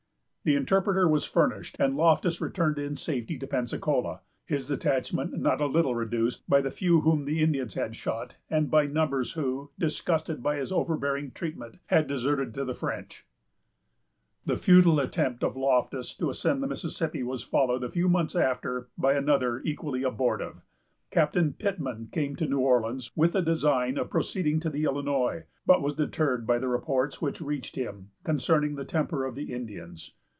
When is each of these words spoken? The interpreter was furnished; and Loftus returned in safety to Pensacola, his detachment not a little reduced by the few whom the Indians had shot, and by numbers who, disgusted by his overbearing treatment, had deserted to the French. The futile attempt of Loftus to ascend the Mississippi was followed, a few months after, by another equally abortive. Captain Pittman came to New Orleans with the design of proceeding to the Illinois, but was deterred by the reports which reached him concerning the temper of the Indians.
The 0.43 0.55
interpreter 0.55 1.07
was 1.07 1.23
furnished; 1.23 1.75
and 1.79 1.95
Loftus 1.95 2.41
returned 2.41 2.79
in 2.79 2.95
safety 2.95 3.37
to 3.37 3.45
Pensacola, 3.45 4.21
his 4.43 4.65
detachment 4.65 5.37
not 5.37 5.61
a 5.61 5.67
little 5.67 5.93
reduced 5.93 6.49
by 6.49 6.61
the 6.61 6.71
few 6.71 7.01
whom 7.01 7.25
the 7.25 7.43
Indians 7.43 7.75
had 7.75 7.95
shot, 7.95 8.37
and 8.49 8.71
by 8.71 8.87
numbers 8.87 9.33
who, 9.33 9.69
disgusted 9.77 10.41
by 10.41 10.55
his 10.55 10.71
overbearing 10.71 11.29
treatment, 11.29 11.77
had 11.85 12.07
deserted 12.07 12.55
to 12.55 12.65
the 12.65 12.73
French. 12.73 13.27
The 14.43 14.57
futile 14.57 14.99
attempt 14.99 15.43
of 15.43 15.55
Loftus 15.55 16.17
to 16.17 16.31
ascend 16.31 16.63
the 16.63 16.67
Mississippi 16.67 17.21
was 17.21 17.43
followed, 17.43 17.83
a 17.83 17.91
few 17.91 18.09
months 18.09 18.35
after, 18.35 18.87
by 18.97 19.13
another 19.13 19.61
equally 19.63 20.01
abortive. 20.01 20.63
Captain 21.11 21.53
Pittman 21.53 22.07
came 22.11 22.35
to 22.37 22.47
New 22.47 22.61
Orleans 22.61 23.11
with 23.15 23.33
the 23.33 23.43
design 23.43 23.95
of 23.99 24.09
proceeding 24.09 24.59
to 24.61 24.71
the 24.71 24.85
Illinois, 24.85 25.43
but 25.67 25.83
was 25.83 25.93
deterred 25.93 26.47
by 26.47 26.57
the 26.57 26.67
reports 26.67 27.21
which 27.21 27.41
reached 27.41 27.75
him 27.75 28.09
concerning 28.23 28.73
the 28.73 28.83
temper 28.85 29.23
of 29.23 29.35
the 29.35 29.53
Indians. 29.53 30.13